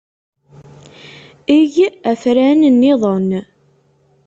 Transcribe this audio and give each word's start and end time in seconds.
Eg 1.59 1.73
afran-nniḍen. 2.11 3.29